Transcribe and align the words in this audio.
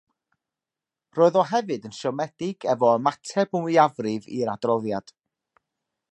Roedd 1.17 1.35
o 1.41 1.41
hefyd 1.49 1.85
yn 1.89 1.93
siomedig 1.97 2.67
efo 2.73 2.89
ymateb 3.01 3.53
y 3.59 3.61
mwyafrif 3.65 4.25
i'r 4.39 4.53
adroddiad. 4.55 5.13